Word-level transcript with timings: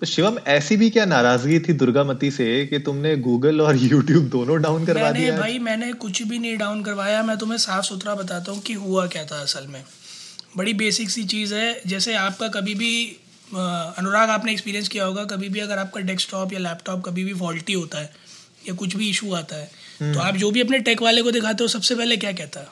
तो 0.00 0.06
शिवम 0.06 0.38
ऐसी 0.48 0.76
भी 0.76 0.88
क्या 0.90 1.04
नाराज़गी 1.04 1.58
थी 1.58 1.72
दुर्गामती 1.72 2.30
से 2.30 2.46
कि 2.66 2.78
तुमने 2.78 3.16
गूगल 3.16 3.60
और 3.60 3.76
यूट्यूब 3.76 4.24
दोनों 4.28 4.60
डाउन 4.62 4.84
करवा 4.86 5.02
मैंने 5.02 5.20
दिया? 5.20 5.38
भाई 5.38 5.58
मैंने 5.58 5.92
कुछ 5.94 6.22
भी 6.22 6.38
नहीं 6.38 6.56
डाउन 6.58 6.82
करवाया। 6.82 7.22
मैं 7.22 7.36
तुम्हें 7.38 7.58
साफ़ 7.58 7.84
सुथरा 7.84 8.14
बताता 8.14 8.52
हूँ 8.52 8.60
कि 8.62 8.72
हुआ 8.74 9.06
क्या 9.06 9.24
था 9.24 9.40
असल 9.42 9.66
में। 9.66 9.82
बड़ी 10.56 10.74
बेसिक 10.74 11.10
सी 11.10 11.24
चीज़ 11.24 11.54
है। 11.54 11.80
जैसे 11.86 12.14
आपका 12.16 12.48
कभी 12.48 12.74
भी 12.74 12.92
अनुराग 13.48 14.30
आपने 14.30 14.52
एक्सपीरियंस 14.52 14.88
किया 14.88 15.04
होगा 15.04 15.24
कभी 15.24 15.48
भी 15.48 15.60
अगर 15.60 15.78
आपका 15.78 16.00
डेस्कटॉप 16.02 16.52
या 16.52 16.58
लैपटॉप 16.58 17.02
कभी 17.06 17.24
भी 17.24 17.34
फॉल्टी 17.34 17.72
होता 17.72 17.98
है 17.98 18.10
या 18.68 18.74
कुछ 18.74 18.96
भी 18.96 19.10
इशू 19.10 19.32
आता 19.34 19.56
है 19.56 20.12
तो 20.12 20.20
आप 20.20 20.36
जो 20.36 20.50
भी 20.50 20.60
अपने 20.60 20.78
टेक 20.78 21.02
वाले 21.02 21.22
को 21.22 21.30
दिखाते 21.30 21.64
हो 21.64 21.68
सबसे 21.70 21.94
पहले 21.94 22.16
क्या 22.16 22.32
कहता 22.34 22.60
है? 22.60 22.66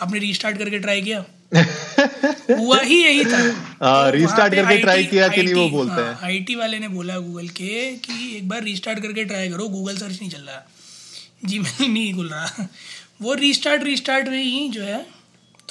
आपने 0.00 0.18
रीस्टार्ट 0.18 0.58
करके 0.58 0.78
ट्राई 0.78 1.02
किया? 1.02 1.24
हुआ 1.56 2.80
ही 2.80 3.04
यही 3.04 3.24
था। 3.24 3.38
हाँ, 3.82 4.10
तो 4.12 4.18
करके 4.38 5.04
IT 5.04 5.10
किया 5.10 5.28
कि 5.28 5.42
नहीं 5.42 5.54
वो 5.54 5.68
बोलते 5.70 5.92
हाँ, 5.92 6.04
हैं। 6.04 6.18
आईटी 6.22 6.54
वाले 6.54 6.78
ने 6.78 6.88
बोला 6.88 7.18
गूगल 7.18 7.48
के 7.48 7.92
कि 7.96 8.36
एक 8.36 8.48
बार 8.48 8.62
रीस्टार्ट 8.62 8.98
करके 8.98 9.24
ट्राई 9.24 9.48
करो 9.48 9.68
गूगल 9.68 9.96
सर्च 9.96 10.20
नहीं 10.20 10.30
चल 10.30 10.40
रहा। 10.40 10.68
जीमेल 11.44 11.86
नहीं 11.90 12.14
खुल 12.14 12.28
रहा। 12.28 12.68
वो 13.22 13.34
रीस्टार्ट 13.34 13.82
रीस्टार्ट 13.82 14.28
में 14.28 14.42
ही 14.42 14.68
जो 14.68 14.82
है 14.82 15.06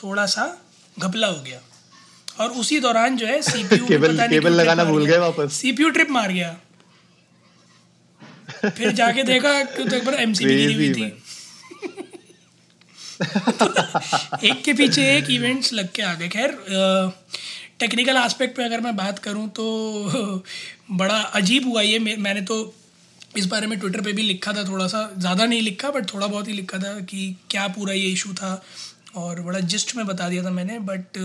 थोड़ा 0.03 0.25
सा 0.25 0.61
घपला 0.99 1.27
हो 1.27 1.41
गया। 1.41 1.59
और 2.39 2.49
उसी 2.49 2.79
दौरान 2.79 3.17
जो 3.17 3.27
है 3.27 3.41
सीपीयू 3.51 3.85
केबल- 3.85 4.29
केबल 4.29 4.53
लगाना 4.53 4.83
भूल 4.83 5.05
गए 5.05 5.17
वापस। 5.17 5.53
सीपीयू 5.53 5.89
ट्रिप 5.89 6.11
मार 6.11 6.31
गया। 6.31 6.57
फिर 8.69 8.91
जाके 8.91 9.23
देखा 9.23 9.63
तो 9.63 9.95
एक 9.95 10.05
बार 10.05 10.15
एमसीबी 10.15 10.55
गिरी 10.55 10.73
हुई 10.73 10.93
थी। 10.93 11.23
एक 14.43 14.61
के 14.63 14.73
पीछे 14.73 15.03
एक 15.17 15.29
इवेंट्स 15.31 15.73
लग 15.73 15.91
के 15.91 16.01
आ 16.01 16.13
गए। 16.13 16.27
खैर 16.29 16.51
टेक्निकल 17.79 18.17
एस्पेक्ट 18.17 18.55
पे 18.57 18.63
अगर 18.63 18.81
मैं 18.81 18.95
बात 18.95 19.19
करूँ 19.19 19.47
तो 19.49 19.63
बड़ा 20.91 21.19
अजीब 21.39 21.67
हुआ 21.67 21.81
ये। 21.81 21.99
मैंने 21.99 22.41
तो 22.41 22.57
इस 23.37 23.45
बारे 23.45 23.67
में 23.67 23.79
ट्विटर 23.79 24.01
पे 24.01 24.13
भी 24.13 24.21
लिखा 24.23 24.53
था 24.53 24.63
थोड़ा 24.67 24.87
सा। 24.87 25.09
ज़्यादा 25.17 25.45
नहीं 25.45 25.61
लिखा 25.61 25.89
बट 25.91 26.13
थोड़ा 26.13 26.27
बहुत 26.27 26.47
ही 26.47 26.53
लिखा 26.53 26.77
था 26.77 26.99
कि 27.01 27.35
क्या 27.51 27.67
पूरा 27.69 27.93
ये 27.93 28.07
इशू 28.11 28.33
था 28.33 28.61
और 29.15 29.41
बड़ा 29.41 29.59
जिस्ट 29.71 29.95
में 29.95 30.05
बता 30.05 30.29
दिया 30.29 30.43
था 30.43 30.51
मैंने। 30.51 30.79
बट 30.81 31.17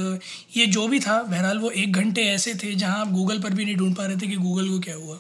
ये 0.57 0.67
जो 0.69 0.87
भी 0.89 1.01
था, 1.01 1.23
बहरहाल 1.23 1.59
वो 1.59 1.71
एक 1.73 1.93
घंटे 1.93 2.23
ऐसे 2.31 2.55
थे 2.55 2.75
जहाँ 2.75 3.01
आप 3.01 3.13
गूगल 3.13 3.39
पर 3.43 3.55
भी 3.55 3.65
नहीं 3.65 3.77
ढूंढ 3.77 3.97
पा 3.97 4.07
रहे 4.07 4.17
थे 4.17 4.27
कि 4.27 4.37
गूगल 4.39 4.69
को 4.69 4.79
क्या 4.81 4.95
हुआ। 4.95 5.19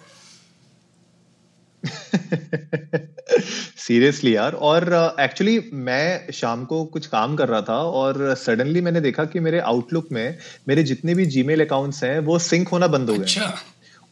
सीरियसली 3.76 4.36
यार। 4.36 4.52
और 4.52 5.14
एक्चुअली 5.20 5.58
uh, 5.58 5.64
मैं 5.72 6.32
शाम 6.32 6.64
को 6.64 6.84
कुछ 6.84 7.06
काम 7.06 7.36
कर 7.36 7.48
रहा 7.48 7.62
था 7.62 7.78
और 7.78 8.34
सडनली 8.34 8.80
मैंने 8.80 9.00
देखा 9.00 9.24
कि 9.24 9.40
मेरे 9.40 9.58
आउटलुक 9.58 10.08
में 10.12 10.38
मेरे 10.68 10.82
जितने 10.82 11.14
भी 11.14 11.26
जीमेल 11.26 11.64
अकाउंट्स 11.64 12.04
हैं 12.04 12.18
वो 12.18 12.38
सिंक 12.38 12.68
होना 12.68 12.86
बंद 12.86 13.10
हो 13.10 13.14
गए 13.14 13.22
अच्छा। 13.22 13.54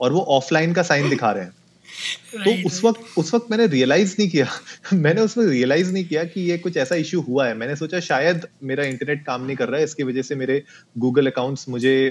और 0.00 0.12
वो 0.12 0.20
ऑफलाइन 0.20 0.72
का 0.72 0.82
साइन 0.82 1.10
दिखा 1.10 1.32
रहे 1.32 1.44
हैं। 1.44 1.52
तो 2.44 2.68
उस 2.68 2.84
वक्त 2.84 3.00
उस 3.18 3.34
वक्त 3.34 3.46
मैंने 3.50 3.66
रियलाइज़ 3.66 4.16
नहीं 4.18 4.30
किया। 4.30 4.48
मैंने 4.92 5.20
उस 5.20 5.38
वक्त 5.38 5.48
रियलाइज़ 5.48 5.92
नहीं 5.92 6.04
किया 6.04 6.24
कि 6.24 6.50
ये 6.50 6.58
कुछ 6.58 6.76
ऐसा 6.76 6.94
इश्यू 6.94 7.20
हुआ 7.20 7.48
है। 7.48 7.54
मैंने 7.54 7.76
सोचा 7.76 8.00
शायद 8.00 8.46
मेरा 8.62 8.84
इंटरनेट 8.84 9.26
काम 9.26 9.46
नहीं 9.46 9.56
कर 9.56 9.68
रहा 9.68 9.78
है 9.78 9.84
इसकी 9.84 10.02
वजह 10.02 10.22
से 10.22 10.34
मेरे 10.34 10.62
गूगल 10.98 11.26
अकाउंट्स 11.26 11.68
मुझे 11.68 12.10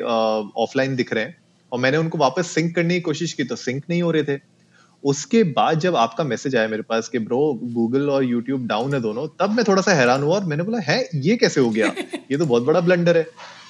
ऑफलाइन 0.58 0.96
दिख 0.96 1.14
रहे 1.14 1.24
हैं। 1.24 1.38
और 1.72 1.80
मैंने 1.80 1.98
उनको 1.98 2.18
वापस 2.18 2.48
सिंक 2.48 2.76
करने 2.76 2.94
की 2.94 3.02
कोशिश 3.02 3.34
की 3.34 3.44
तो 3.44 3.56
सिंक 3.56 3.84
नहीं 3.90 4.02
हो 4.02 4.12
रहे 4.12 4.24
थे। 4.24 4.59
उसके 5.04 5.44
बाद 5.44 5.80
जब 5.80 5.96
आपका 5.96 6.24
मैसेज 6.24 6.56
आया 6.56 6.68
मेरे 6.68 6.84
पास 6.84 7.08
कि 7.10 7.20
ब्रो 7.20 7.40
गूगल 7.64 8.10
और 8.10 8.24
यूट्यूब 8.24 8.66
डाउन 8.68 8.94
है 8.94 9.00
दोनों 9.02 9.28
तब 9.40 9.52
मैं 9.52 9.66
थोड़ा 9.68 9.82
सा 9.82 9.94
हैरान 9.94 10.24
हुआ 10.24 10.36
और 10.36 10.46
मैंने 10.46 10.64
बोला 10.64 10.80
है 10.80 10.98
ये 11.16 11.36
कैसे 11.38 11.62
हो 11.62 11.70
गया? 11.70 11.88
ये 12.32 12.38
तो 12.38 12.46
बहुत 12.46 12.64
बड़ा 12.64 12.80
ब्लंडर 12.80 13.18
है। 13.18 13.26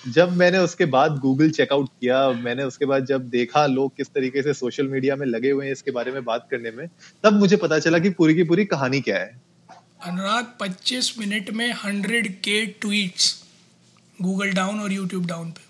जब 0.07 0.31
मैंने 0.31 0.57
उसके 0.57 0.85
बाद 0.85 1.17
गूगल 1.17 1.49
चेकआउट 1.49 1.89
किया 2.01 2.29
मैंने 2.31 2.63
उसके 2.63 2.85
बाद 2.85 3.05
जब 3.05 3.27
देखा 3.29 3.65
लोग 3.65 3.95
किस 3.97 4.07
तरीके 4.07 4.41
से 4.41 4.53
सोशल 4.53 4.87
मीडिया 4.87 5.15
में 5.15 5.25
लगे 5.27 5.51
हुए 5.51 5.65
हैं 5.65 5.71
इसके 5.71 5.91
बारे 5.91 6.11
में 6.11 6.23
बात 6.25 6.47
करने 6.51 6.71
में 6.71 6.87
तब 7.23 7.33
मुझे 7.33 7.55
पता 7.57 7.79
चला 7.79 7.99
कि 7.99 8.09
पूरी 8.09 8.35
की 8.35 8.43
पूरी 8.43 8.65
कहानी 8.65 9.01
क्या 9.01 9.17
है। 9.17 9.41
अनुराग 10.05 10.45
25 10.61 11.13
मिनट 11.19 11.49
में 11.51 11.73
100 11.73 12.27
के 12.43 12.65
ट्वीट्स 12.81 13.43
गूगल 14.21 14.51
डाउन 14.53 14.79
और 14.79 14.91
यूट्यूब 14.91 15.25
डाउन 15.25 15.51
पे। 15.51 15.67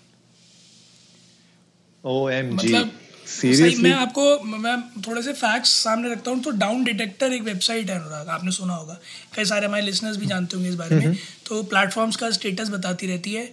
ओ 2.04 2.28
एम 2.30 2.56
जी 2.56 2.68
मतलब 2.68 2.90
सीरियसली 3.30 3.82
मैं 3.82 3.92
आपको 3.92 4.58
मैं 4.58 4.76
थोड़े 5.02 5.22
से 5.22 5.32
फैक्ट्स 5.32 5.70
सामने 5.82 6.10
रखता 6.10 6.30
हूँ 6.30 6.42
तो 6.42 6.50
डाउन 6.58 6.84
डिटेक्टर 6.84 7.32
एक 7.32 7.42
वेबसाइट 7.42 7.90
है 7.90 7.98
अनुराग 7.98 8.28
आपने 8.28 8.50
सुना 8.52 8.74
होगा। 8.74 8.98
कई 9.36 9.44
सारे 9.44 9.66
हमारे 9.66 9.82
लिसनर्स 9.82 10.16
भी 10.16 10.26
जानते 10.26 10.56
होंगे 10.56 10.70
इस 10.70 10.76
बारे 10.76 10.96
में। 10.96 11.16
तो 11.46 11.62
प्लेटफॉर्म्स 11.64 12.16
का 12.16 12.30
स्टेटस 12.30 12.68
बताती 12.68 13.06
रहती 13.06 13.32
है 13.32 13.52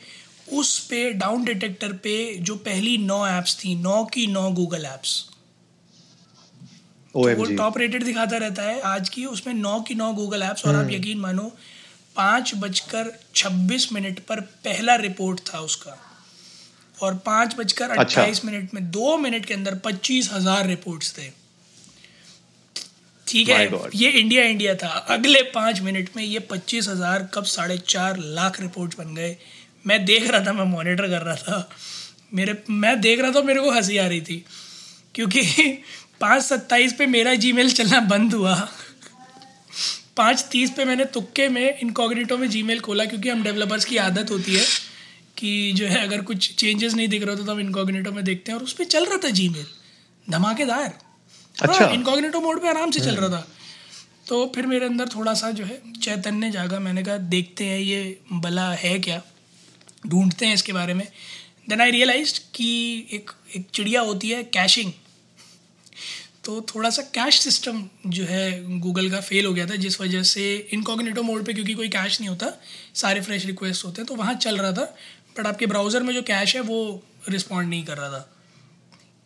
उस 0.53 0.79
पे 0.79 1.11
डाउन 1.13 1.43
डिटेक्टर 1.45 1.93
पे 2.03 2.17
जो 2.41 2.55
पहली 2.65 2.97
नौ 2.97 3.25
ऐप्स 3.27 3.55
थी 3.63 3.75
नौ 3.75 4.03
की 4.05 4.27
नौ 4.27 4.49
गूगल 4.51 4.85
ऐप्स 4.85 5.23
तो 7.15 7.35
वो 7.35 7.45
टॉप 7.55 7.77
रेटेड 7.77 8.03
दिखाता 8.03 8.37
रहता 8.37 8.63
है 8.63 8.79
आज 8.81 9.09
की 9.09 9.25
उसमें 9.25 9.53
नौ 9.53 9.79
की 9.79 9.95
नौ 9.95 10.11
गूगल 10.13 10.43
ऐप्स 10.43 10.65
और 10.65 10.75
आप 10.75 10.91
यकीन 10.91 11.19
मानो 11.19 11.51
पाँच 12.15 12.51
बजकर 12.55 13.11
छब्बीस 13.35 13.91
मिनट 13.93 14.19
पर 14.19 14.39
पहला 14.65 14.95
रिपोर्ट 14.95 15.39
था 15.47 15.59
उसका। 15.59 15.97
और 17.01 17.15
पाँच 17.15 17.55
बजकर 17.55 17.89
अच्छा। 17.89 18.21
अट्ठाईस 18.21 18.45
मिनट 18.45 18.73
में 18.73 18.89
दो 18.91 19.17
मिनट 19.17 19.45
के 19.45 19.53
अंदर 19.53 19.75
पच्चीस 19.75 20.29
हज़ार 20.33 20.67
रिपोर्ट्स 20.67 21.13
थे। 21.17 21.29
ठीक 23.27 23.49
है 23.49 23.89
ये 23.95 24.09
इंडिया 24.09 24.43
इंडिया 24.43 24.75
था। 24.75 24.87
अगले 24.87 25.41
पाँच 25.41 25.81
मिनट 25.81 26.09
में 26.15 26.23
ये 26.23 26.39
पच्चीस 26.39 26.87
हज़ार 26.87 27.29
कब 27.33 27.43
साढ़े 27.43 27.77
चार 27.77 28.17
लाख 28.17 28.61
रिपोर्ट 28.61 28.97
बन 28.97 29.15
गए। 29.15 29.35
मैं 29.87 30.05
देख 30.05 30.29
रहा 30.29 30.45
था 30.45 30.53
मैं 30.53 30.65
मॉनिटर 30.65 31.07
कर 31.07 31.21
रहा 31.21 31.35
था। 31.35 31.69
मेरे 32.33 32.57
मैं 32.69 32.99
देख 33.01 33.19
रहा 33.19 33.31
था 33.31 33.41
मेरे 33.41 33.59
को 33.59 33.71
हँसी 33.71 33.97
आ 33.97 34.07
रही 34.07 34.21
थी। 34.21 34.43
क्योंकि 35.15 35.41
पाँच 36.21 36.43
सत्ताईस 36.43 36.93
पे 36.93 37.05
मेरा 37.05 37.33
जीमेल 37.35 37.71
चलना 37.71 37.99
बंद 37.99 38.33
हुआ। 38.33 38.55
पाँच 40.17 40.45
तीस 40.51 40.69
पे 40.69 40.85
मैंने 40.85 41.05
तुक्के 41.05 41.47
में 41.49 41.79
इनकॉग्निटो 41.79 42.37
में 42.37 42.49
जीमेल 42.49 42.79
खोला 42.79 43.05
क्योंकि 43.05 43.29
हम 43.29 43.43
डेवलपर्स 43.43 43.85
की 43.85 43.97
आदत 43.97 44.31
होती 44.31 44.55
है। 44.55 44.65
कि 45.37 45.71
जो 45.73 45.87
है 45.87 46.03
अगर 46.03 46.21
कुछ 46.21 46.53
चेंजेस 46.55 46.93
नहीं 46.93 47.07
दिख 47.07 47.23
रहा 47.23 47.31
होते 47.31 47.45
तो 47.45 47.51
हम 47.51 47.59
इनकॉग्निटो 47.59 48.11
में 48.11 48.23
देखते 48.23 48.51
हैं 48.51 48.57
और 48.59 48.65
उस 48.65 48.73
पर 48.73 48.83
चल 48.85 49.05
रहा 49.05 49.17
था 49.23 49.29
जी 49.29 49.47
मेल 49.49 49.65
धमाकेदार 50.27 50.97
अच्छा। 51.57 51.85
इनकॉग्निटो 51.85 52.41
मोड 52.41 52.61
पे 52.61 52.69
आराम 52.69 52.91
से 52.91 52.99
चल 52.99 53.15
रहा 53.15 53.29
था। 53.29 53.47
तो 54.27 54.45
फिर 54.55 54.65
मेरे 54.65 54.85
अंदर 54.85 55.07
थोड़ा 55.07 55.33
सा 55.33 55.51
जो 55.51 55.65
है 55.65 55.81
चैतन्य 56.01 56.49
जागा। 56.51 56.79
मैंने 56.79 57.03
कहा 57.03 57.17
देखते 57.17 57.65
हैं 57.65 57.79
ये 57.79 58.19
भला 58.33 58.69
है 58.73 58.97
क्या? 58.99 59.21
ढूंढते 60.07 60.45
हैं 60.45 60.53
इसके 60.53 60.73
बारे 60.73 60.93
में। 60.93 61.07
देन 61.69 61.81
आई 61.81 61.91
रियलाइज़ 61.91 62.39
कि 62.55 62.69
एक 63.13 63.31
एक 63.55 63.67
चिड़िया 63.73 64.01
होती 64.01 64.29
है 64.29 64.43
कैशिंग 64.43 64.91
तो 66.45 66.61
थोड़ा 66.61 66.89
सा 66.89 67.01
कैश 67.13 67.39
सिस्टम 67.39 67.83
जो 68.07 68.23
है 68.23 68.79
गूगल 68.79 69.09
का 69.09 69.19
फेल 69.21 69.45
हो 69.45 69.53
गया 69.53 69.65
था 69.65 69.75
जिस 69.75 69.99
वजह 70.01 70.23
से 70.23 70.43
इनकॉग्निटो 70.73 71.23
मोड 71.23 71.45
पे 71.45 71.53
क्योंकि 71.53 71.73
कोई 71.73 71.89
कैश 71.89 72.19
नहीं 72.21 72.29
होता 72.29 72.51
सारे 72.95 73.21
फ्रेश 73.21 73.45
रिक्वेस्ट 73.45 73.85
होते 73.85 74.01
हैं 74.01 74.07
तो 74.07 74.15
वहाँ 74.15 74.33
चल 74.35 74.57
रहा 74.57 74.71
था। 74.71 74.95
बट 75.37 75.47
आपके 75.47 75.65
ब्राउज़र 75.67 76.03
में 76.03 76.13
जो 76.13 76.21
कैश 76.23 76.55
है 76.55 76.61
वो 76.63 76.79
रिस्पॉन्ड 77.29 77.69
नहीं 77.69 77.83
कर 77.85 77.97
रहा 77.97 78.09
था। 78.09 78.29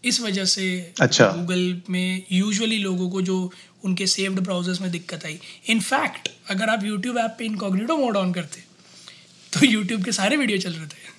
इस 0.03 0.19
वजह 0.21 0.45
से 0.45 0.93
अच्छा। 1.01 1.27
गूगल 1.27 1.81
में 1.89 2.23
यूजुअली 2.31 2.77
लोगों 2.79 3.09
को 3.09 3.21
जो 3.21 3.51
उनके 3.85 4.07
सेव्ड 4.07 4.39
ब्राउजर्स 4.39 4.81
में 4.81 4.89
दिक्कत 4.91 5.25
आई। 5.25 5.39
इनफैक्ट 5.69 6.29
अगर 6.49 6.69
आप 6.69 6.83
यूट्यूब 6.83 7.17
ऐप 7.17 7.35
पे 7.39 7.45
इनकॉग्निटो 7.45 7.97
मोड 7.97 8.17
ऑन 8.17 8.33
करते 8.33 8.63
तो 9.53 9.65
यूट्यूब 9.65 10.03
के 10.03 10.11
सारे 10.11 10.37
वीडियो 10.37 10.57
चल 10.57 10.73
रहे 10.73 10.87
थे। 10.87 11.09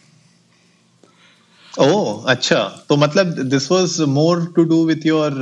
ओह 1.83 2.31
अच्छा। 2.31 2.63
तो 2.89 2.97
मतलब 2.97 3.27
this 3.45 3.71
was 3.73 4.01
more 4.11 4.45
to 4.57 4.65
do 4.65 4.85
with 4.87 5.07
your 5.07 5.33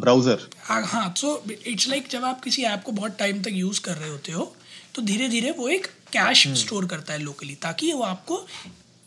browser 0.00 0.48
हाँ 0.64 1.12
सो 1.16 1.42
इट्स 1.66 1.88
लाइक 1.88 2.08
जब 2.10 2.24
आप 2.24 2.42
किसी 2.42 2.62
ऐप 2.64 2.82
को 2.82 2.92
बहुत 2.92 3.16
टाइम 3.18 3.42
तक 3.42 3.52
यूज़ 3.54 3.80
कर 3.80 3.96
रहे 3.96 4.10
होते 4.10 4.32
हो 4.32 4.52
तो 4.94 5.02
धीरे 5.02 5.28
धीरे 5.28 5.50
वो 5.58 5.68
एक 5.68 5.86
कैश 6.12 6.46
स्टोर 6.58 6.86
करता 6.86 7.12
है 7.12 7.18
लोकली 7.18 7.54
ताकि 7.62 7.92
वो 7.92 8.02
आपको 8.04 8.46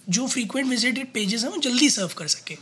जो 0.08 0.28
फ्रीक्वेंट 0.28 0.68
विजिटेड 0.70 1.12
पेजेस 1.14 1.44
हैं 1.44 1.52
वो 1.52 1.58
जल्दी 1.62 1.90
सर्व 1.90 2.14
कर 2.18 2.28
सके। 2.28 2.58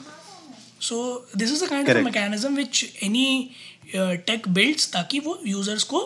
So 0.81 1.27
this 1.37 1.51
is 1.51 1.63
a 1.63 1.67
kind 1.67 1.89
of. 1.89 1.97
Mechanism 2.03 2.55
which 2.55 2.83
any 3.03 3.49
tech 3.93 4.47
builds 4.49 4.91
ताकि 4.91 5.19
वो 5.19 5.39
यूज़र्स 5.47 5.83
को 5.83 5.99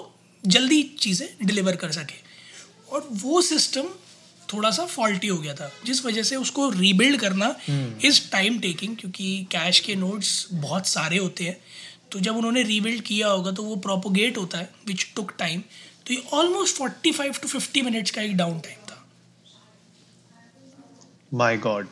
जल्दी 0.44 0.82
चीज़ें 1.00 1.28
डिलीवर 1.44 1.76
कर 1.76 1.92
सके। 1.92 2.24
और 2.92 3.08
वो 3.14 3.42
सिस्टम 3.42 3.88
थोड़ा 4.50 4.70
सा 4.72 4.86
फॉल्टी 4.86 5.28
हो 5.28 5.38
गया 5.38 5.54
था 5.54 5.72
जिस 5.86 6.04
वजह 6.06 6.24
से 6.24 6.36
उसको 6.36 6.70
रीबिल्ड 6.70 7.20
करना 7.22 7.56
इज़ 8.06 8.22
टाइम 8.32 8.60
टेकिंग 8.60 8.96
क्योंकि 8.98 9.48
कैश 9.52 9.80
के 9.80 9.96
नोट्स 9.96 10.48
बहुत 10.54 10.88
सारे 10.88 11.18
होते 11.18 11.44
हैं। 11.44 11.58
तो 12.12 12.20
जब 12.20 12.38
उन्होंने 12.38 12.64
रीबिल्ड 12.64 13.02
किया 13.04 13.28
होगा 13.28 13.52
तो 13.52 13.64
वो 13.64 13.76
प्रोपोगेट 13.86 14.38
होता 14.38 14.58
है 14.58 14.70
विच 14.88 15.08
टुक 15.16 15.34
टाइम 15.40 15.62
तो 16.06 16.14
ये 16.14 16.24
almost 16.34 16.76
forty 16.76 17.12
five 17.12 17.34
to 17.42 17.48
fifty 17.48 17.82
minutes 17.82 18.12
का 18.12 18.22
एक 18.22 18.36
डाउन 18.38 18.60
टाइम 18.60 18.85
माय 21.36 21.58
गॉड 21.58 21.88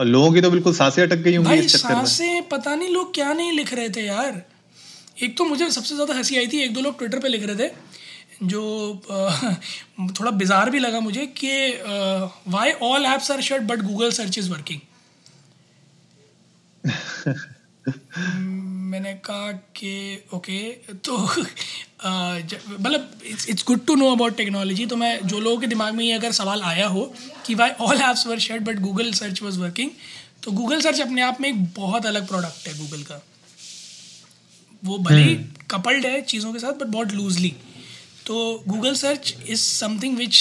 और 0.00 0.06
लोगों 0.06 0.32
की 0.32 0.40
तो 0.40 0.50
बिल्कुल 0.50 0.74
साँसें 0.74 1.02
अटक 1.02 1.16
गई 1.18 1.34
होंगी 1.36 1.54
इस 1.54 1.72
चक्कर 1.72 1.94
में। 1.94 2.04
साँसें 2.04 2.48
पता 2.48 2.74
नहीं 2.74 2.88
लोग 2.88 3.14
क्या 3.14 3.32
नहीं 3.32 3.52
लिख 3.52 3.72
रहे 3.74 3.88
थे 3.88 4.06
यार। 4.06 4.42
एक 5.22 5.36
तो 5.38 5.44
मुझे 5.44 5.70
सबसे 5.70 5.94
ज़्यादा 5.94 6.14
हँसी 6.14 6.36
आई 6.36 6.46
थी 6.46 6.62
एक 6.62 6.74
दो 6.74 6.80
लोग 6.80 6.98
ट्विटर 6.98 7.18
पे 7.18 7.28
लिख 7.28 7.46
रहे 7.46 7.56
थे 7.58 7.72
जो 8.42 8.62
थोड़ा 10.10 10.30
बिजार 10.32 10.70
भी 10.70 10.78
लगा 10.78 11.00
मुझे 11.00 11.26
कि 11.40 11.50
why 12.48 12.72
all 12.82 13.06
apps 13.06 13.30
are 13.30 13.40
shut 13.42 13.62
but 13.62 13.82
Google 13.82 14.10
search 14.12 14.38
is 14.38 14.50
working 14.50 14.80
मैंने 18.90 19.12
कहा 19.24 19.52
कि 19.76 19.92
ओके 20.34 20.58
तो 21.04 21.16
मतलब 22.06 23.20
it's 23.26 23.48
it's 23.48 23.64
good 23.66 23.84
to 23.86 23.94
know 23.94 24.10
about 24.12 24.36
technology 24.36 24.86
तो 24.86 24.96
मैं 24.96 25.18
जो 25.26 25.40
लोगों 25.40 25.60
के 25.60 25.66
दिमाग 25.66 25.94
में 25.94 26.04
ये 26.04 26.12
अगर 26.12 26.32
सवाल 26.32 26.62
आया 26.62 26.86
हो 26.86 27.04
कि 27.46 27.54
why 27.54 27.70
all 27.80 28.00
apps 28.00 28.26
were 28.26 28.38
shut 28.38 28.60
but 28.60 28.78
Google 28.80 29.12
search 29.12 29.42
was 29.42 29.58
working 29.60 29.90
तो 30.42 30.52
गूगल 30.52 30.80
सर्च 30.80 31.00
अपने 31.00 31.22
आप 31.22 31.40
में 31.40 31.48
एक 31.48 31.64
बहुत 31.74 32.06
अलग 32.06 32.26
प्रोडक्ट 32.28 32.68
है 32.68 32.78
गूगल 32.78 33.02
का। 33.02 33.20
वो 34.82 34.98
भले 34.98 35.22
ही 35.22 35.34
कपल्ड 35.70 36.06
है 36.06 36.20
चीज़ों 36.22 36.52
के 36.52 36.58
साथ 36.58 36.72
बट 36.72 36.86
बहुत 36.86 37.12
लूजली 37.12 37.54
तो 38.26 38.64
Google 38.68 38.94
search 38.94 39.34
is 39.48 39.60
something 39.60 40.16
which 40.16 40.40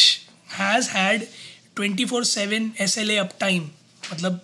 has 0.58 0.90
had 0.90 1.26
twenty 1.76 2.06
four 2.06 2.24
seven 2.26 2.72
S 2.82 2.98
L 2.98 3.12
A 3.12 3.16
up 3.18 3.38
time 3.40 3.70
मतलब 4.14 4.40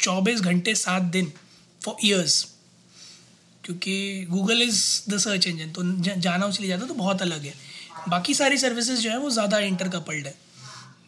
चौबीस 0.00 0.40
घंटे 0.40 0.74
सात 0.74 1.02
दिन 1.12 1.32
फॉर 1.80 1.96
ईयर्स 2.04 2.53
क्योंकि 3.64 4.26
Google 4.30 4.62
is 4.62 4.80
the 5.10 5.18
search 5.18 5.46
engine 5.46 5.70
तो 5.72 5.82
जाना 6.20 6.46
उसके 6.46 6.62
लिए 6.62 6.70
जाता 6.70 6.86
तो 6.86 6.94
बहुत 6.94 7.22
अलग 7.22 7.44
है। 7.44 7.54
बाकी 8.08 8.34
सारी 8.34 8.58
सर्विसेज़ 8.58 9.00
जो 9.00 9.10
है 9.10 9.18
वो 9.18 9.30
ज़्यादा 9.30 9.58
इंटर 9.68 9.88
कपल्ड 9.88 10.26
है। 10.26 10.34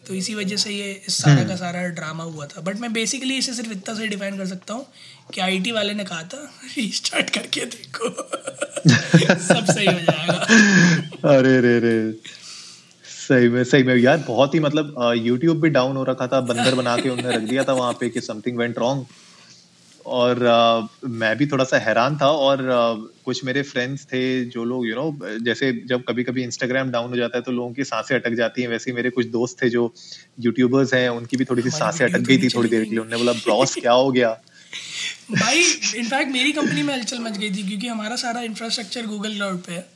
तो 0.06 0.14
इसी 0.14 0.34
वजह 0.34 0.56
से 0.56 0.70
ये 0.72 0.90
इस 1.08 1.16
सारा 1.18 1.44
का 1.44 1.54
सारा 1.56 1.82
ड्रामा 1.94 2.24
हुआ 2.24 2.46
था। 2.46 2.60
बट 2.60 2.80
मैं 2.80 2.92
बेसिकली 2.92 3.36
इसे 3.38 3.52
सिर्फ़ 3.54 3.72
इतना 3.72 3.94
से 3.94 4.06
डिफाइन 4.08 4.36
कर 4.38 4.46
सकता 4.46 4.74
हूँ 4.74 4.86
कि 5.34 5.40
आईटी 5.40 5.72
वाले 5.72 5.94
ने 5.94 6.04
कहा 6.04 6.22
था 6.34 6.42
रीस्टार्ट 6.76 7.30
करके 7.30 7.64
देखो। 7.66 8.10
सब 8.88 9.64
सही 9.64 9.86
हो 9.86 9.98
जाएगा। 10.00 11.36
अरे 11.36 11.60
रे 11.60 11.78
रे 11.80 11.96
सही 13.04 13.48
में 13.48 13.62
सही 13.64 13.82
में। 13.82 13.94
यार 13.96 14.18
बहुत 14.28 14.54
ही 14.54 14.60
मतलब 14.60 14.94
यूट्यूब 15.18 15.60
भी 15.60 15.68
डाउन 15.70 15.96
हो 15.96 16.04
रखा 16.04 16.26
था 16.26 16.40
बंदर 16.50 16.74
बना 16.74 16.96
के 16.96 17.08
उन्होंने 17.08 17.36
रख 17.36 17.48
दिया 17.48 17.64
था 17.64 17.72
वहाँ 17.74 17.92
पे 18.00 18.08
कि 18.08 18.20
समथिंग 18.20 18.58
वेंट 18.58 18.78
रॉन्ग 18.78 19.06
और 20.06 20.42
अ, 20.42 20.88
मैं 21.04 21.36
भी 21.38 21.46
थोड़ा 21.46 21.64
सा 21.64 21.78
हैरान 21.78 22.16
था 22.16 22.30
और 22.30 22.68
अ, 22.68 22.94
कुछ 23.24 23.44
मेरे 23.44 23.62
फ्रेंड्स 23.62 24.04
थे 24.04 24.44
जो 24.44 24.64
लोग 24.64 24.86
यू 24.88 24.94
नो 24.94 25.38
जैसे 25.38 25.72
जब 25.86 26.02
कभी 26.08 26.24
कभी 26.24 26.42
इंस्टाग्राम 26.42 26.90
डाउन 26.90 27.10
हो 27.10 27.16
जाता 27.16 27.38
है 27.38 27.42
तो 27.42 27.52
लोगों 27.52 27.72
की 27.72 27.84
साँसें 27.84 28.14
अटक 28.20 28.34
जाती 28.34 28.62
हैं। 28.62 28.68
वैसे 28.68 28.90
ही 28.90 28.94
मेरे 28.94 29.10
कुछ 29.10 29.26
दोस्त 29.26 29.62
थे 29.62 29.68
जो 29.68 29.94
यूट्यूबर्स 30.40 30.94
हैं 30.94 31.08
उनकी 31.08 31.36
भी 31.36 31.44
थोड़ी 31.44 31.62
सी 31.62 31.70
साँसें 31.70 32.04
अटक 32.04 32.18
तो 32.18 32.22
गई 32.22 32.38
थी 32.38 32.48
थोड़ी 32.48 32.68
देर 32.68 32.84
के 32.84 32.90
लिए। 32.90 32.98
उन्होंने 32.98 33.16
बोला 33.16 33.32
ब्रॉस 33.32 33.74
क्या 33.74 33.92
हो 33.92 34.10
गया? 34.10 34.40
भाई 35.30 35.62
इनफैक्ट 35.96 36.32
मेरी 36.32 36.52
कंपनी 36.52 36.82
में 36.82 36.94
हलचल 36.94 37.18
मच 37.18 37.38
गई 37.38 37.50
थी 37.50 37.68
क्योंकि 37.68 37.88
हमारा 37.88 38.16
सारा 38.16 38.40
इंफ्रास्ट्रक्चर 38.40 39.06
गूगल 39.06 39.34
क्लाउड 39.34 39.62
पे 39.62 39.72
है। 39.72 39.86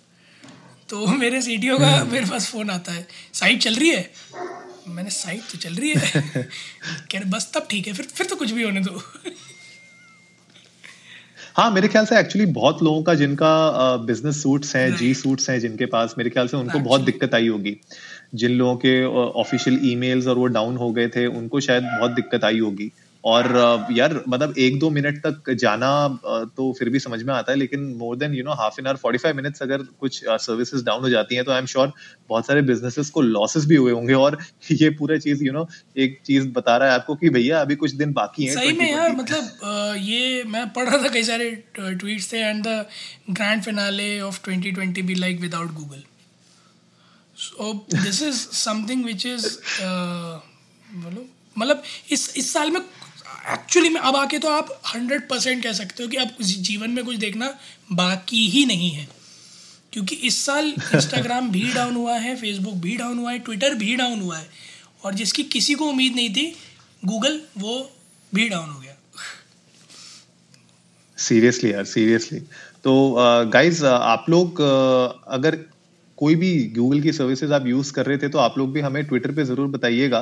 तो 0.88 1.06
मेरे 1.06 1.42
सी 1.42 1.56
का 1.58 2.04
मेरे 2.04 2.26
पास 2.26 2.50
फ़ोन 2.50 2.70
आता 2.70 2.92
है। 2.92 3.06
साइट 3.34 3.62
चल 3.62 3.74
रही 3.74 3.90
है? 3.90 4.10
मैंने 4.88 5.10
साइट 5.10 5.42
तो 5.52 5.58
चल 5.58 5.74
रही 5.74 5.90
है। 5.90 5.96
कह 7.12 7.18
रहे 7.18 7.24
बस 7.24 7.52
तब 7.54 7.66
ठीक 7.70 7.86
है 7.86 7.92
फिर 7.92 8.06
फिर 8.06 8.26
तो 8.26 8.36
कुछ 8.36 8.50
भी 8.50 8.62
होने 8.62 8.80
दो। 8.80 9.02
हाँ 11.60 11.70
मेरे 11.70 11.88
ख्याल 11.88 12.04
से 12.06 12.18
एक्चुअली 12.18 12.44
बहुत 12.52 12.82
लोगों 12.82 13.02
का 13.02 13.14
जिनका 13.14 13.48
बिज़नेस 13.96 14.42
सूट्स 14.42 14.76
हैं 14.76 14.96
जी 14.96 15.12
सूट्स 15.14 15.50
हैं 15.50 15.58
जिनके 15.60 15.86
पास 15.86 16.14
मेरे 16.18 16.30
ख्याल 16.30 16.46
से 16.48 16.56
उनको 16.56 16.78
बहुत 16.78 17.00
दिक्कत 17.00 17.34
आई 17.34 17.48
होगी। 17.48 17.76
जिन 18.34 18.50
लोगों 18.50 18.76
के 18.76 19.04
ऑफिशियल 19.40 19.78
ईमेल्स 19.84 20.26
और 20.26 20.38
वो 20.38 20.46
डाउन 20.46 20.76
हो 20.76 20.90
गए 20.92 21.08
थे 21.08 21.26
उनको 21.26 21.60
शायद 21.60 21.82
बहुत 21.82 22.10
दिक्कत 22.10 22.44
आई 22.44 22.58
होगी। 22.58 22.90
और 23.24 23.86
यार 23.92 24.12
मतलब 24.28 24.54
एक 24.58 24.78
दो 24.78 24.90
मिनट 24.90 25.16
तक 25.26 25.50
जाना 25.60 25.88
तो 26.56 26.72
फिर 26.78 26.88
भी 26.88 26.98
समझ 26.98 27.22
में 27.22 27.32
आता 27.34 27.52
है 27.52 27.58
लेकिन 27.58 27.80
more 27.96 28.16
than 28.16 28.34
you 28.34 28.44
know 28.44 28.52
half 28.52 28.80
an 28.80 28.86
hour 28.86 28.96
forty 28.96 29.18
five 29.18 29.36
minutes 29.36 29.62
अगर 29.62 29.82
कुछ 30.00 30.20
सर्विसेज़ 30.26 30.84
डाउन 30.84 31.02
हो 31.02 31.08
जाती 31.10 31.34
हैं 31.34 31.44
तो 31.44 31.52
आई 31.52 31.58
एम 31.58 31.66
श्योर 31.66 31.92
बहुत 32.28 32.46
सारे 32.46 32.62
बिजनेसेस 32.62 33.10
को 33.10 33.20
लॉसेस 33.20 33.64
भी 33.64 33.76
हुए 33.76 33.92
होंगे। 33.92 34.14
और 34.14 34.38
ये 34.72 34.90
पूरा 34.90 35.18
चीज़ 35.18 35.44
यू 35.44 35.52
नो 35.52 35.68
एक 35.96 36.18
चीज़ 36.26 36.48
बता 36.48 36.76
रहा 36.76 36.88
है 36.88 36.94
आपको 36.94 37.14
कि 37.14 37.30
भैया 37.30 37.60
अभी 37.60 37.76
कुछ 37.76 37.92
दिन 37.94 38.12
बाकी 38.12 38.44
हैं 38.44 38.54
सही 38.54 38.72
में 38.72 38.86
2020 38.86 38.92
यार 38.92 39.16
मतलब 39.16 39.96
ये 39.96 40.44
मैं 40.44 40.68
पढ़ 40.72 40.88
रहा 40.88 41.04
था 41.04 41.08
कई 41.08 41.22
सारे 41.22 41.50
ट्वीट्स 41.78 42.32
थे 42.32 42.38
and 42.38 42.64
the 42.66 42.86
grand 43.30 43.62
finale 43.62 44.20
of 44.20 44.40
2020 44.48 45.02
be 45.02 45.14
like 45.14 45.40
without 45.40 45.72
Google 45.72 46.02
so 47.36 47.72
this 47.94 48.22
is 48.22 48.46
something 48.56 49.04
which 49.04 49.26
is 49.26 49.46
मतलब 51.56 51.82
इस 52.10 52.32
इस 52.36 52.52
साल 52.52 52.70
में 52.70 52.80
एक्चुअली 53.52 53.88
में 53.88 54.00
अब 54.00 54.16
आके 54.16 54.38
तो 54.38 54.48
आप 54.48 54.68
हंड्रेड 54.86 55.28
परसेंट 55.28 55.62
कह 55.62 55.72
सकते 55.72 56.02
हो 56.02 56.08
कि 56.08 56.16
अब 56.16 56.42
जीवन 56.42 56.90
में 56.90 57.04
कुछ 57.04 57.16
देखना 57.16 57.52
बाकी 57.92 58.46
ही 58.48 58.64
नहीं 58.66 58.90
है। 58.90 59.08
क्योंकि 59.92 60.16
इस 60.16 60.44
साल 60.44 60.66
इंस्टाग्राम 60.94 61.50
भी 61.50 61.72
डाउन 61.72 61.94
हुआ 61.94 62.16
है 62.18 62.34
फेसबुक 62.36 62.74
भी 62.74 62.96
डाउन 62.96 63.18
हुआ 63.18 63.32
है 63.32 63.38
ट्विटर 63.38 63.74
भी 63.74 63.96
डाउन 63.96 64.20
हुआ 64.20 64.38
है। 64.38 64.48
और 65.04 65.14
जिसकी 65.14 65.42
किसी 65.52 65.74
को 65.74 65.88
उम्मीद 65.88 66.14
नहीं 66.14 66.30
थी 66.30 66.46
गूगल 67.02 67.40
वो 67.58 67.90
भी 68.32 68.48
डाउन 68.48 68.70
हो 68.70 68.80
गया। 68.80 68.94
सीरियसली 71.18 71.72
यार 71.72 71.84
सीरियसली 71.84 72.40
तो 72.84 72.92
गाइज़ 73.52 73.84
आप 73.86 74.26
लोग 74.30 74.60
uh, 74.60 75.32
अगर 75.34 75.56
कोई 76.18 76.34
भी 76.34 76.52
गूगल 76.76 77.00
की 77.00 77.12
सर्विसेज़ 77.12 77.52
आप 77.52 77.66
यूज़ 77.66 77.92
कर 77.92 78.06
रहे 78.06 78.18
थे 78.18 78.28
तो 78.28 78.38
आप 78.38 78.58
लोग 78.58 78.72
भी 78.72 78.80
हमें 78.80 79.04
ट्विटर 79.04 79.32
पे 79.32 79.44
ज़रूर 79.44 79.68
बताइएगा। 79.68 80.20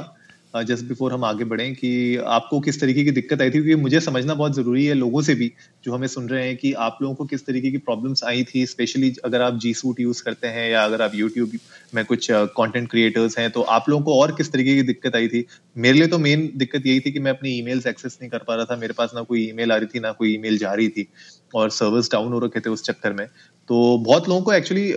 जस्ट 0.55 0.85
बिफोर 0.85 1.13
हम 1.13 1.25
आगे 1.25 1.45
बढ़ें 1.45 1.75
कि 1.75 2.17
आपको 2.29 2.59
किस 2.61 2.81
तरीके 2.81 3.03
की 3.05 3.11
दिक्कत 3.11 3.41
आई 3.43 3.49
थी? 3.49 3.53
क्योंकि 3.53 3.75
मुझे 3.77 4.01
समझना 4.01 4.35
बहुत 4.35 4.55
ज़रूरी 4.57 4.85
है 4.87 4.95
लोगों 4.95 5.23
से 5.23 5.35
भी 5.35 5.51
जो 5.85 5.93
हमें 5.93 6.07
सुन 6.09 6.29
रहे 6.29 6.47
हैं 6.47 6.57
कि 6.57 6.73
आप 6.85 6.99
लोगों 7.03 7.15
को 7.15 7.25
किस 7.27 7.47
तरीके 7.47 7.71
की 7.71 7.79
प्रॉब्लम्स 7.79 8.25
आई 8.25 8.45
थी 8.55 8.65
स्पेशली 8.67 9.13
अगर 9.25 9.43
आप 9.43 9.59
जी 9.63 9.73
सूट 9.75 10.01
यूज़ 10.01 10.23
करते 10.25 10.49
हैं 10.49 10.69
या 10.71 10.85
अगर 10.85 11.03
आप 11.03 11.15
यूट्यूब 11.15 11.51
में 11.95 12.05
कुछ 12.05 12.29
कंटेंट 12.33 12.89
क्रिएटर्स 12.91 13.39
हैं 13.39 13.51
तो 13.51 13.63
आप 13.77 13.89
लोगों 13.89 14.05
को 14.05 14.21
और 14.21 14.33
किस 14.37 14.53
तरीके 14.53 14.75
की 14.77 14.83
दिक्कत 14.83 15.17
आई 15.17 15.29
थी? 15.29 15.45
मेरे 15.77 15.99
लिए 15.99 16.09
तो 16.09 16.19
मेन 16.19 16.51
दिक्कत 16.57 16.87
यही 16.87 17.01
थी 17.01 17.13
कि 17.13 17.21
मैं 17.21 17.31
अपनी 17.31 17.51
ईमेल्स 17.59 17.87
एक्सेस 17.87 18.19
नहीं 18.23 18.31
कर 18.31 18.39
पा 18.49 18.55
रहा 18.55 18.65
था। 18.65 18.77
मेरे 18.77 18.95
पास 18.99 19.13
ना 19.15 19.23
कोई 19.23 19.49
ईमेल 19.49 19.73
आ 19.73 19.77
रही 19.77 19.87
थी, 19.95 20.01
ना 20.01 20.13
कोई 20.13 20.35
ईमेल 20.35 20.59
जा 20.59 20.73
रही 20.75 20.89
थी 20.89 21.07
और 21.55 21.71
सर्वर्स 21.71 22.11
डाउन 22.13 22.33
हो 22.33 22.39
रखे 22.41 22.61
थे 22.61 22.71
उस 22.71 22.83
चक्कर 22.85 23.13
में। 23.13 23.27
तो 23.69 23.99
बहुत 23.99 24.29
लोगों 24.29 24.43
को 24.43 24.53
एक्चुअली 24.53 24.93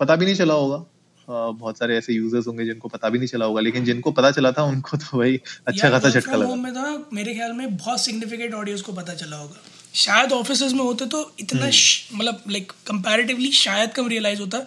पता 0.00 0.16
भी 0.16 0.24
नहीं 0.26 0.34
चला 0.34 0.54
होगा। 0.54 0.84
बहुत 1.32 1.78
सारे 1.78 1.96
ऐसे 1.98 2.12
यूज़र्स 2.12 2.46
होंगे 2.46 2.64
जिनको 2.64 2.88
पता 2.88 3.08
भी 3.08 3.18
नहीं 3.18 3.28
चला 3.28 3.44
होगा 3.44 3.60
लेकिन 3.60 3.84
जिनको 3.84 4.10
पता 4.12 4.30
चला 4.32 4.52
था 4.52 4.62
उनको 4.66 4.96
तो 4.96 5.18
भाई 5.18 5.40
अच्छा 5.66 5.90
खासा 5.90 6.08
झटका 6.10 6.36
लगा। 6.36 6.54
में 6.56 6.70
ना 6.72 7.04
मेरे 7.12 7.34
ख्याल 7.34 7.52
में 7.52 7.76
बहुत 7.76 8.00
सिग्निफिकेंट 8.00 8.54
ऑडियंस 8.54 8.82
को 8.82 8.92
पता 8.94 9.14
चला 9.16 9.36
होगा। 9.36 9.60
शायद 9.96 10.32
ऑफ़िस 10.32 10.62
में 10.62 10.80
होते 10.80 11.06
तो 11.06 11.20
इतना 11.40 11.66
मतलब 11.66 12.42
लाइक 12.50 12.72
कंपैरेटिवली 12.86 13.50
शायद 13.54 13.92
कम 13.92 14.08
रियलाइज़ 14.08 14.40
होता 14.40 14.58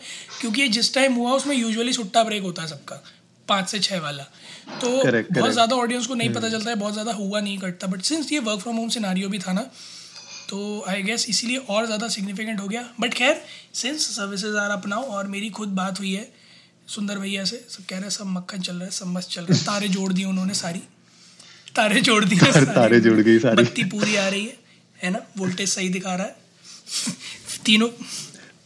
क्योंकि 0.42 0.62
ये 0.62 0.68
जिस 0.70 0.94
टाइम 0.94 1.14
हुआ 1.16 1.32
उसमें 1.34 1.56
यूजुअली 1.56 1.94
सुट्टा 1.94 2.24
ब्रेक 2.24 2.44
होता 2.44 2.62
है 2.62 2.68
सबका 2.68 3.02
पाँच 3.48 3.68
से 3.70 3.80
छः 3.80 4.00
वाला। 4.02 4.24
तो 4.82 4.88
Correct, 5.00 5.32
बहुत 5.34 5.52
ज़्यादा 5.52 5.76
ऑडियंस 5.78 6.08
को 6.08 6.16
नहीं 6.16 6.34
पता 6.34 6.50
चलता 6.50 6.70
है 6.70 6.76
बहुत 6.76 6.94
ज़्यादा 6.94 7.14
हुआ 7.14 7.40
नहीं 7.42 7.58
करता 7.58 7.88
बट 7.88 8.02
सिंस 8.04 8.32
ये 8.32 8.40
वर्क 8.42 8.62
फ्रॉम 8.62 8.76
होम 8.76 8.90
सिनारियो 8.90 9.30
भी 9.30 9.40
था 9.40 9.54
ना 9.54 9.62
तो 10.50 10.58
आई 10.88 11.04
गेस 11.04 11.26
इसीलिए 11.30 11.58
और 11.58 11.86
ज़्यादा 11.86 12.08
सिग्निफिकेंट 12.10 12.60
हो 12.60 12.68
गया। 12.68 12.84
बट 13.00 13.14
खैर 13.14 13.42
सिंस 13.74 14.08
सर्विसेज़ 14.16 14.56
आर 14.58 14.72
अपनाओ 14.72 15.04
और 15.12 15.28
मेरी 15.28 15.50
खुद 15.52 15.70
बात 15.76 16.00
हुई 16.00 16.14
है 16.14 16.24
सुंदर 16.88 17.18
भैया 17.20 17.44
से 17.44 17.66
सब 17.70 17.84
कह 17.90 17.96
रहे 17.96 18.02
हैं 18.02 18.10
सब 18.10 18.26
मक्खन 18.28 18.60
चल 18.60 18.76
रहा 18.76 18.86
है 18.86 18.92
सब 18.92 19.08
मस्त 19.08 19.30
चल 19.30 19.42
रहा 19.42 19.58
है। 19.58 19.64
तारे 19.64 19.88
जोड़ 19.88 20.14
दिए 20.14 20.26
उन्होंने 20.26 20.54
सारी। 20.54 20.80
तारे 21.76 22.02
जोड़ 22.02 22.26
दिए 22.26 22.40
तारे- 22.40 22.70
तारे 22.70 23.00
जुड़ 23.00 23.20
गई 23.20 23.40
सारी। 23.40 23.64
बत्ती 23.64 23.84
पूरी 23.84 24.16
आ 24.16 24.28
रही 24.28 24.46
है 24.46 24.58
है 25.04 25.12
ना? 25.12 25.20
वोल्टेज 25.38 25.70
सही 25.70 25.90
दिखा 25.90 26.16
रहा 26.16 26.28
है। 26.28 26.36
तीनों। 27.66 27.90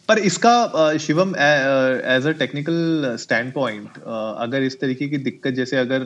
पर 0.07 0.19
इसका 0.19 0.97
Shivam 0.97 1.29
as 1.29 2.25
a 2.27 2.31
technical 2.31 3.17
stand 3.19 3.53
point 3.53 3.97
अगर 4.39 4.63
इस 4.63 4.79
तरीके 4.79 5.07
की 5.07 5.17
दिक्कत 5.17 5.53
जैसे 5.53 5.77
अगर 5.77 6.03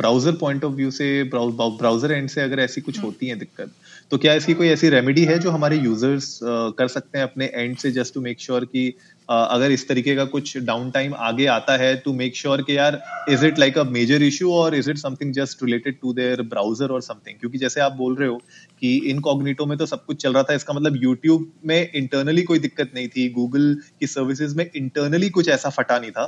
ब्राउज़र 0.00 0.32
पॉइंट 0.32 0.64
ऑफ़ 0.64 0.72
व्यू 0.72 0.90
से 0.90 1.22
ब्राउज़र 1.34 2.12
एंड 2.12 2.28
से 2.28 2.40
अगर 2.40 2.60
ऐसी 2.60 2.80
कुछ 2.80 2.98
होती 3.02 3.26
है 3.26 3.36
दिक्कत 3.36 3.72
तो 4.10 4.18
क्या 4.18 4.34
इसकी 4.34 4.54
कोई 4.54 4.68
ऐसी 4.68 4.88
रेमेडी 4.88 5.24
है 5.24 5.38
जो 5.38 5.50
हमारे 5.50 5.78
यूज़र्स 5.78 6.38
कर 6.78 6.88
सकते 6.88 7.18
हैं 7.18 7.24
अपने 7.24 7.46
एंड 7.54 7.76
से 7.76 7.92
जस्ट 7.92 8.14
टू 8.14 8.20
मेक 8.20 8.40
श्योर 8.40 8.64
कि 8.64 8.94
अगर 9.30 9.70
इस 9.70 9.86
तरीके 9.88 10.14
का 10.16 10.24
कुछ 10.26 10.56
डाउन 10.58 10.90
टाइम 10.90 11.14
आगे 11.20 11.46
आता 11.48 11.76
है 11.76 11.94
टू 11.96 12.12
मेक 12.14 12.36
श्योर 12.36 12.62
कि 12.62 12.76
यार 12.76 13.00
is 13.28 13.46
it 13.46 13.58
like 13.58 13.78
a 13.78 13.84
major 13.90 14.22
issue 14.22 14.52
और 14.52 14.74
is 14.74 14.90
it 14.90 14.98
something 14.98 15.32
just 15.34 15.62
related 15.62 16.00
to 16.00 16.12
their 16.12 16.42
browser 16.48 16.90
और 16.90 17.02
समथिंग 17.02 17.38
क्योंकि 17.40 17.58
जैसे 17.58 17.80
आप 17.80 17.92
बोल 17.92 18.16
रहे 18.16 18.28
हो 18.28 18.40
कि 18.80 18.96
इन 18.96 19.18
इनकॉग्निटो 19.20 19.66
में 19.66 19.76
तो 19.78 19.86
सब 19.86 20.04
कुछ 20.04 20.22
चल 20.22 20.32
रहा 20.32 20.42
था, 20.42 20.54
इसका 20.54 20.74
मतलब 20.74 20.96
यूट्यूब 21.02 21.50
में 21.66 21.90
इंटरनली 21.94 22.42
कोई 22.42 22.58
दिक्कत 22.58 22.90
नहीं 22.94 23.08
थी 23.08 23.28
गूगल 23.32 23.74
की 24.00 24.06
सर्विसेज़ 24.06 24.56
में 24.56 24.64
इंटरनली 24.66 25.28
कुछ 25.30 25.48
ऐसा 25.48 25.70
फटा 25.70 25.98
नहीं 25.98 26.10
था। 26.10 26.24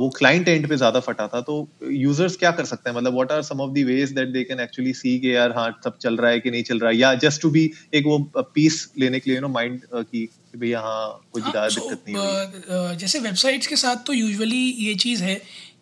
वो 0.00 0.08
क्लाइंट 0.18 0.48
एंड 0.48 0.68
पे 0.68 0.76
ज़्यादा 0.76 1.00
फटा 1.00 1.26
था। 1.28 1.40
तो 1.40 1.56
यूज़र्स 1.90 2.36
क्या 2.36 2.50
कर 2.50 2.64
सकते 2.64 2.90
हैं? 2.90 2.96
मतलब 2.96 3.14
what 3.14 3.32
are 3.32 3.42
some 3.42 3.60
of 3.60 3.70
the 3.72 3.84
ways 3.86 4.12
that 4.12 4.28
they 4.32 4.42
can 4.44 4.60
actually 4.60 4.92
see 4.94 5.18
के 5.20 5.28
यार 5.28 5.52
हाँ 5.56 5.70
सब 5.84 5.96
चल 5.98 6.16
रहा 6.16 6.30
है 6.30 6.40
कि 6.40 6.50
नहीं 6.50 6.62
चल 6.62 6.78
रहा 6.78 6.90
है? 6.90 6.96
या 6.96 7.14
जस्ट 7.24 7.42
टू 7.42 7.50
बी 7.50 7.70
एक 7.94 8.06
वो 8.06 8.18
पीस 8.54 8.86
लेने 8.98 9.20
के 9.20 9.30
लिए 9.30 9.40
नो 9.40 9.48
माइंड 9.50 9.80
की 9.94 10.28
भैया 10.54 10.80
हाँ 10.80 11.20
कुछ 11.32 11.42
हाँ, 11.42 11.50
ज़्यादा 11.52 11.68
दिक्कत 11.70 12.04
नहीं 12.08 12.16
हुई 12.16 12.96
जैसे 12.96 13.18
वेबसाइट्स 13.18 13.66
के 13.66 13.76
साथ 13.76 13.96
तो 14.06 14.12
यूजुअली 14.12 14.56
ये 14.78 14.94
चीज़ 14.96 15.22
है 15.24 15.40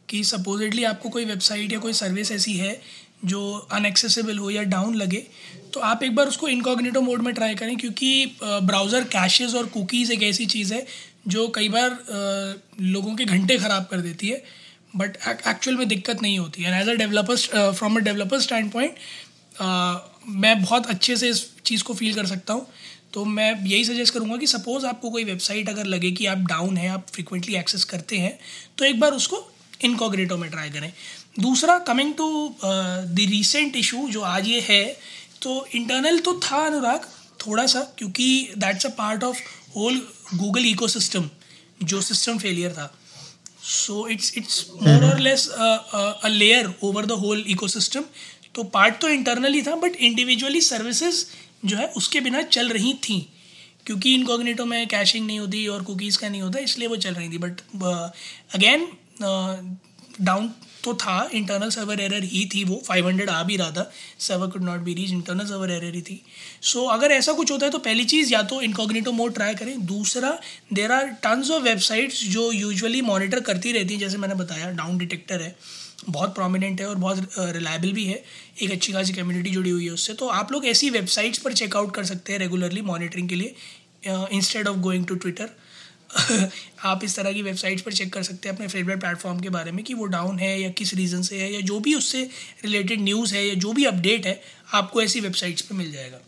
कि 0.08 0.22
सपोजिटली 0.24 0.84
आपको 0.84 1.08
कोई 1.08 1.24
वेबसाइट 1.24 1.72
या 1.72 1.78
कोई 1.78 1.92
सर्विस 1.92 2.32
ऐसी 2.32 2.52
है 2.56 2.80
जो 3.24 3.42
अनएक्सेसिबल 3.72 4.38
हो 4.38 4.50
या 4.50 4.62
डाउन 4.74 4.94
लगे 4.94 5.22
तो 5.72 5.80
आप 5.80 6.02
एक 6.02 6.14
बार 6.14 6.26
उसको 6.28 6.48
इनकॉग्निटो 6.48 7.00
मोड 7.00 7.22
में 7.22 7.32
ट्राई 7.34 7.54
करें 7.54 7.76
क्योंकि 7.78 8.10
ब्राउज़र 8.42 9.04
कैशेज 9.12 9.54
और 9.54 9.66
कुकीज़ 9.68 10.12
एक 10.12 10.22
ऐसी 10.22 10.46
चीज़ 10.46 10.74
है 10.74 10.86
जो 11.28 11.46
कई 11.54 11.68
बार 11.68 11.98
लोगों 12.80 13.14
के 13.16 13.24
घंटे 13.24 13.56
ख़राब 13.58 13.86
कर 13.90 14.00
देती 14.00 14.28
है 14.28 14.42
बट 14.96 15.16
एक्चुअल 15.28 15.76
में 15.76 15.86
दिक्कत 15.88 16.22
नहीं 16.22 16.38
होती। 16.38 16.62
है 16.62 16.80
as 16.80 16.88
a 16.88 16.92
developers 16.94 17.48
from 17.50 17.96
a 17.96 18.00
developer 18.00 18.40
standpoint 18.72 18.94
मैं 20.36 20.62
बहुत 20.62 20.86
अच्छे 20.86 21.16
से 21.16 21.28
इस 21.30 21.44
चीज़ 21.64 21.82
को 21.84 21.94
फील 21.94 22.14
कर 22.14 22.26
सकता 22.26 22.52
हूँ। 22.52 22.66
तो 23.16 23.24
मैं 23.24 23.50
यही 23.66 23.84
सजेस्ट 23.84 24.14
करूँगा 24.14 24.36
कि 24.36 24.46
सपोज़ 24.46 24.84
आपको 24.86 25.10
कोई 25.10 25.24
वेबसाइट 25.24 25.68
अगर 25.68 25.86
लगे 25.86 26.10
कि 26.12 26.26
आप 26.26 26.38
डाउन 26.38 26.76
है 26.76 26.88
आप 26.88 27.06
फ्रिक्वेंटली 27.12 27.54
एक्सेस 27.56 27.84
करते 27.84 28.16
हैं 28.16 28.38
तो 28.78 28.84
एक 28.84 28.98
बार 29.00 29.12
उसको 29.12 29.38
इनकॉग्रेटो 29.84 30.36
में 30.36 30.50
ट्राई 30.50 30.70
करें। 30.70 30.92
दूसरा 31.40 31.78
coming 31.78 32.12
to 32.14 32.26
the 32.64 33.26
recent 33.30 33.76
issue 33.76 34.08
जो 34.08 34.20
आज 34.22 34.48
ये 34.48 34.60
है 34.60 34.84
तो 35.42 35.54
इंटरनल 35.74 36.18
तो 36.18 36.38
था 36.40 36.64
अनुराग 36.66 37.08
थोड़ा 37.46 37.66
सा 37.66 37.80
क्योंकि 37.98 38.28
that's 38.58 38.86
a 38.86 38.90
part 38.98 39.24
of 39.24 39.40
whole 39.76 40.00
Google 40.34 40.66
ecosystem 40.66 41.30
जो 41.82 42.00
सिस्टम 42.00 42.38
फेलियर 42.38 42.72
था। 42.72 42.92
सो 43.62 44.06
इट्स 44.08 44.32
इट्स 44.38 44.64
मोर 44.82 45.04
और 45.04 45.18
less 45.20 45.48
a 45.48 46.28
layer 46.28 46.72
over 46.82 47.06
the 47.06 47.12
whole 47.24 47.44
ecosystem 47.48 48.04
तो 48.54 48.62
पार्ट 48.76 49.00
तो 49.00 49.08
इंटरनली 49.08 49.62
था 49.62 49.74
बट 49.76 49.96
इंडिविजुअली 49.96 50.60
सर्विसेज़ 50.60 51.24
जो 51.64 51.76
है 51.76 51.86
उसके 51.96 52.20
बिना 52.20 52.42
चल 52.42 52.68
रही 52.68 52.94
थी। 52.94 53.20
क्योंकि 53.86 54.14
इनकॉग्नेटो 54.14 54.64
में 54.64 54.86
कैशिंग 54.88 55.26
नहीं 55.26 55.38
होती 55.38 55.66
और 55.66 55.82
कुकीज़ 55.82 56.18
का 56.18 56.28
नहीं 56.28 56.42
होता 56.42 56.58
इसलिए 56.58 56.88
वो 56.88 56.96
चल 56.96 57.14
रही 57.14 57.28
थी। 57.28 57.38
बट 57.38 57.60
अगेन 58.54 58.88
डाउन 60.20 60.50
तो 60.84 60.94
था 60.94 61.28
इंटरनल 61.34 61.70
सर्वर 61.70 62.00
एरर 62.00 62.24
ही 62.24 62.44
थी 62.54 62.62
वो 62.64 62.82
500 62.88 63.30
आ 63.30 63.42
भी 63.42 63.56
रहा 63.56 63.70
था। 63.70 63.90
Server 64.18 64.46
could 64.46 64.62
not 64.62 64.80
be 64.80 64.94
reach 64.94 65.10
internal 65.10 65.46
server 65.46 65.70
error 65.70 65.94
ही 65.94 66.02
थी। 66.02 66.20
सो 66.62 66.80
so, 66.80 66.92
अगर 66.92 67.12
ऐसा 67.12 67.32
कुछ 67.32 67.50
होता 67.52 67.66
है 67.66 67.72
तो 67.72 67.78
पहली 67.78 68.04
चीज़ 68.04 68.32
या 68.32 68.42
तो 68.42 68.60
इनकॉग्निटो 68.62 69.12
मोड 69.12 69.34
ट्राई 69.34 69.54
करें। 69.54 69.86
दूसरा 69.86 70.38
there 70.72 70.92
are 70.92 71.06
tons 71.22 71.50
of 71.50 71.62
websites 71.62 72.22
जो 72.24 72.50
यूजुअली 72.52 73.00
मॉनिटर 73.02 73.40
करती 73.40 73.72
रहती 73.72 73.94
हैं 73.94 74.00
जैसे 74.00 74.18
मैंने 74.18 74.34
बताया 74.34 74.70
डाउन 74.72 74.98
डिटेक्टर 74.98 75.42
है। 75.42 75.56
बहुत 75.98 76.34
प्रोमिनेंट 76.34 76.80
है 76.80 76.86
और 76.86 76.94
बहुत 76.96 77.28
रिलायबल 77.38 77.92
भी 77.92 78.04
है, 78.04 78.22
एक 78.62 78.70
अच्छी 78.70 78.92
खासी 78.92 79.12
कम्युनिटी 79.12 79.50
जुड़ी 79.50 79.70
हुई 79.70 79.84
है 79.84 79.90
उससे। 79.90 80.14
तो 80.14 80.28
आप 80.30 80.52
लोग 80.52 80.66
ऐसी 80.66 80.90
वेबसाइट्स 80.90 81.38
पर 81.38 81.52
चेकआउट 81.54 81.94
कर 81.94 82.04
सकते 82.04 82.32
हैं 82.32 82.38
रेगुलरली 82.40 82.82
मॉनिटरिंग 82.82 83.28
के 83.28 83.34
लिए 83.34 83.54
instead 84.06 84.68
of 84.68 84.76
going 84.78 85.06
to 85.06 85.14
Twitter 85.16 85.50
आप 86.84 87.04
इस 87.04 87.16
तरह 87.16 87.32
की 87.32 87.42
वेबसाइट्स 87.42 87.82
पर 87.82 87.92
चेक 87.92 88.12
कर 88.12 88.22
सकते 88.22 88.48
हैं 88.48 88.54
अपने 88.54 88.68
फेवरेट 88.68 89.00
प्लेटफॉर्म 89.00 89.40
के 89.40 89.48
बारे 89.48 89.72
में 89.72 89.84
कि 89.84 89.94
वो 89.94 90.04
डाउन 90.06 90.38
है 90.38 90.60
या 90.60 90.70
किस 90.70 90.94
रीज़न 90.94 91.22
से 91.22 91.40
है 91.40 91.52
या 91.52 91.60
जो 91.62 91.78
भी 91.80 91.94
उससे 91.94 92.22
रिलेटेड 92.64 93.00
न्यूज़ 93.00 93.34
है 93.34 93.46
या 93.46 93.54
जो 93.56 93.72
भी 93.72 93.84
अपडेट 93.84 94.26
है, 94.26 94.40
आपको 94.74 95.02
ऐसी 95.02 95.20
वेबसाइट्स 95.20 95.62
पर 95.62 95.74
मिल 95.74 95.92
जाएगा। 95.92 96.20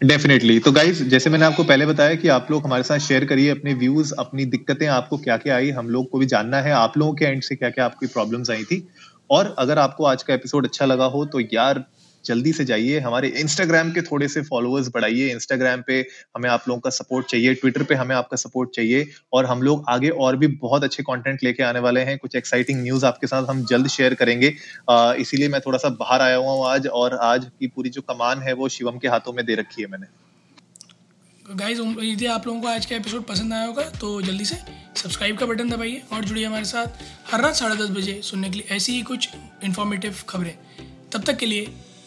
डेफिनेटली 0.00 0.58
तो 0.58 0.70
गाइज़ 0.72 1.02
जैसे 1.04 1.30
मैंने 1.30 1.44
आपको 1.44 1.64
पहले 1.64 1.86
बताया 1.86 2.14
कि 2.14 2.28
आप 2.28 2.46
लोग 2.50 2.64
हमारे 2.64 2.82
साथ 2.82 2.98
शेयर 2.98 3.24
करिए 3.24 3.48
अपने 3.48 3.72
व्यूज़ 3.74 4.12
अपनी 4.18 4.44
दिक्कतें, 4.44 4.86
आपको 4.86 5.16
क्या 5.18 5.36
क्या 5.36 5.56
आई, 5.56 5.70
हम 5.70 5.88
लोग 5.88 6.08
को 6.10 6.18
भी 6.18 6.26
जानना 6.26 6.60
है, 6.60 6.72
आप 6.72 6.96
लोगों 6.98 7.14
के 7.14 7.24
एंड 7.24 7.42
से 7.42 7.56
क्या 7.56 7.70
क्या 7.70 7.84
आपकी 7.84 8.06
प्रॉब्लम्स 8.06 8.50
आई 8.50 8.62
थी। 8.64 8.86
और 9.30 9.54
अगर 9.58 9.78
आपको 9.78 10.04
आज 10.04 10.22
का 10.22 10.34
एपिसोड 10.34 10.66
अच्छा 10.66 10.86
लगा 10.86 11.04
हो 11.06 11.24
तो 11.24 11.40
यार 11.40 11.84
जल्दी 12.24 12.52
से 12.52 12.64
जाइए, 12.64 12.98
हमारे 13.00 13.28
इंस्टाग्राम 13.40 13.90
के 13.90 14.02
थोड़े 14.02 14.28
से 14.28 14.42
फॉलोअर्स 14.42 14.88
बढ़ाइए 14.94 15.30
इंस्टाग्राम 15.32 15.82
पे 15.86 16.00
हमें 16.36 16.48
आप 16.50 16.64
लोगों 16.68 16.80
का 16.80 16.90
सपोर्ट 16.90 17.26
चाहिए 17.26 17.54
ट्विटर 17.54 17.82
पे 17.82 17.94
हमें 17.94 18.14
आपका 18.16 18.36
सपोर्ट 18.36 18.70
चाहिए 18.70 19.06
और 19.32 19.46
हम 19.46 19.62
लोग 19.62 19.84
आगे 19.88 20.08
और 20.18 20.36
भी 20.36 20.46
बहुत 20.58 20.84
अच्छे 20.84 21.02
कंटेंट 21.02 21.44
लेके 21.44 21.62
आने 21.62 21.80
वाले 21.80 22.00
हैं। 22.00 22.16
कुछ 22.18 22.36
एक्साइटिंग 22.36 22.82
न्यूज़ 22.82 23.06
आपके 23.06 23.26
साथ 23.26 23.50
हम 23.50 23.64
जल्द 23.66 23.88
शेयर 23.88 24.14
करेंगे। 24.14 24.54
इसीलिए 25.20 25.48
मैं 25.48 25.60
थोड़ा 25.60 25.78
सा 25.78 25.88
बाहर 26.00 26.22
आया 26.22 26.36
हुआ 26.36 26.52
हूँ 26.52 26.66
आज 26.68 26.86
और 26.88 27.16
आज 27.24 27.50
की 27.60 27.66
पूरी 27.68 27.90
जो 27.90 28.02
कमान 28.02 28.42
है 28.42 28.52
वो 28.54 28.68
शिवम 28.70 28.98
के 28.98 29.08
हाथों 29.08 29.32
में 29.32 29.44
दे 29.46 29.54
रखी 29.56 29.82
है 29.82 29.88
मैंने। 29.88 30.06
गाइज़ 31.46 31.80
यदि 31.80 32.26
आप 32.28 32.46
लोगों 32.46 32.60
को 32.60 32.68
आज 32.68 32.86
का 32.86 32.96
एपिसोड 32.96 33.22
पसंद 33.26 33.52
आया 33.52 33.66
होगा 33.66 33.82
तो 34.00 34.20
जल्दी 34.22 34.44
से 34.44 34.56
सब्सक्राइब 34.96 35.38
का 35.38 35.46
बटन 35.46 35.70
दबाइए 35.70 36.02
और 36.12 36.24
जुड़िए 36.24 36.44
हमारे 36.46 36.64
साथ। 36.66 37.02
हर 37.32 37.40
रात 37.40 37.54
साढ़े 37.54 37.76
दस 37.76 37.90
बजे 37.90 38.20
सुनने 38.24 38.50
के 38.50 38.58
लिए 38.58 38.76
ऐसी 38.76 38.92
ही 38.92 39.02
कुछ 39.04 39.28
इन्फॉर्मेटिव 39.64 40.16
खबरें। 40.28 40.54
तब 41.12 41.22
तक 41.22 41.36
के 41.36 41.46
लिए 41.46 41.66